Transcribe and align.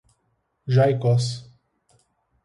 Jaicós 0.75 1.45